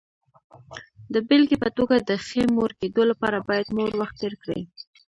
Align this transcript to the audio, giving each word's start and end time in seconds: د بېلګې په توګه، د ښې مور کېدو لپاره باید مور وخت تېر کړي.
د 1.13 1.15
بېلګې 1.27 1.57
په 1.63 1.69
توګه، 1.77 1.95
د 2.09 2.11
ښې 2.25 2.43
مور 2.55 2.71
کېدو 2.79 3.01
لپاره 3.11 3.37
باید 3.47 3.67
مور 3.77 3.91
وخت 4.01 4.15
تېر 4.21 4.33
کړي. 4.43 4.61